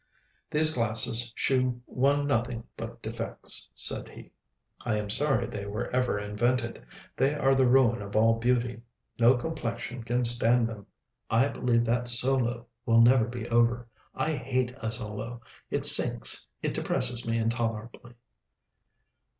"These 0.49 0.73
glasses 0.73 1.31
shew 1.35 1.79
one 1.85 2.25
nothing 2.25 2.63
but 2.75 3.03
defects," 3.03 3.69
said 3.75 4.09
he; 4.09 4.31
"I 4.83 4.97
am 4.97 5.11
sorry 5.11 5.45
they 5.45 5.67
were 5.67 5.91
ever 5.95 6.17
invented. 6.17 6.83
They 7.15 7.35
are 7.35 7.53
the 7.53 7.67
ruin 7.67 8.01
of 8.01 8.15
all 8.15 8.39
beauty; 8.39 8.81
no 9.19 9.35
complexion 9.37 10.01
can 10.03 10.25
stand 10.25 10.67
them. 10.67 10.87
I 11.29 11.49
believe 11.49 11.85
that 11.85 12.07
solo 12.07 12.65
will 12.83 13.01
never 13.01 13.25
be 13.27 13.47
over! 13.49 13.87
I 14.15 14.31
hate 14.33 14.73
a 14.81 14.91
solo; 14.91 15.39
it 15.69 15.85
sinks, 15.85 16.47
it 16.63 16.73
depresses 16.73 17.27
me 17.27 17.37
intolerably." 17.37 18.15